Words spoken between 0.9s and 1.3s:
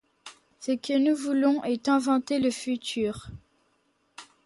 nous